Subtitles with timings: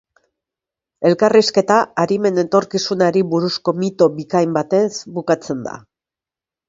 [1.09, 4.85] Elkarrizketa arimen etorkizunari buruzko mito bikain batez
[5.19, 5.77] bukatzen da.